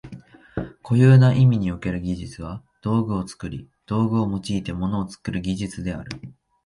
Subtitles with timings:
[0.81, 6.19] 固有な意味における技術は道具を作り、道具を用いて物を作る技術である。